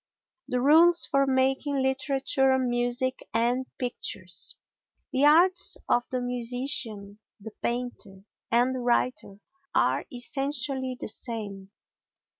[0.47, 4.55] The Rules for Making Literature, Music and Pictures
[5.13, 9.37] The arts of the musician, the painter and the writer
[9.75, 11.69] are essentially the same.